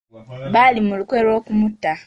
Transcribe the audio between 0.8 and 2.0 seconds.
mu lukwe lwa kumutta.